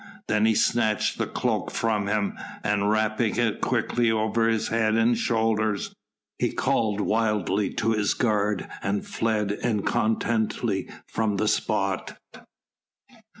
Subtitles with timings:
[0.27, 5.15] Then he snatched the cloak from him, and, wrapping it quickly over his head and
[5.15, 5.93] shoulders,
[6.39, 12.17] he called wildly to his guard and fled incontinently from the spot.